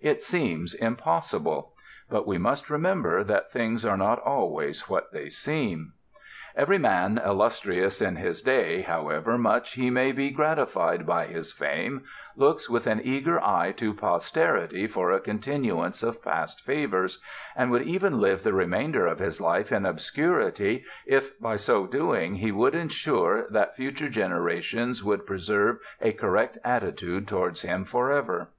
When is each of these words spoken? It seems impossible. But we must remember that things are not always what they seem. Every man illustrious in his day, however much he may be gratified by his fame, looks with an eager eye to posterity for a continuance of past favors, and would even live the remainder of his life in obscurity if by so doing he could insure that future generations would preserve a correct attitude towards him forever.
It 0.00 0.20
seems 0.22 0.74
impossible. 0.74 1.72
But 2.08 2.24
we 2.24 2.38
must 2.38 2.70
remember 2.70 3.24
that 3.24 3.50
things 3.50 3.84
are 3.84 3.96
not 3.96 4.20
always 4.20 4.88
what 4.88 5.12
they 5.12 5.28
seem. 5.28 5.94
Every 6.54 6.78
man 6.78 7.18
illustrious 7.18 8.00
in 8.00 8.14
his 8.14 8.42
day, 8.42 8.82
however 8.82 9.36
much 9.36 9.72
he 9.72 9.90
may 9.90 10.12
be 10.12 10.30
gratified 10.30 11.04
by 11.04 11.26
his 11.26 11.52
fame, 11.52 12.04
looks 12.36 12.70
with 12.70 12.86
an 12.86 13.00
eager 13.02 13.42
eye 13.42 13.72
to 13.78 13.92
posterity 13.92 14.86
for 14.86 15.10
a 15.10 15.18
continuance 15.18 16.04
of 16.04 16.22
past 16.22 16.60
favors, 16.60 17.20
and 17.56 17.72
would 17.72 17.82
even 17.82 18.20
live 18.20 18.44
the 18.44 18.52
remainder 18.54 19.08
of 19.08 19.18
his 19.18 19.40
life 19.40 19.72
in 19.72 19.84
obscurity 19.84 20.84
if 21.06 21.36
by 21.40 21.56
so 21.56 21.88
doing 21.88 22.36
he 22.36 22.52
could 22.52 22.76
insure 22.76 23.46
that 23.50 23.74
future 23.74 24.08
generations 24.08 25.02
would 25.02 25.26
preserve 25.26 25.78
a 26.00 26.12
correct 26.12 26.56
attitude 26.64 27.26
towards 27.26 27.62
him 27.62 27.84
forever. 27.84 28.50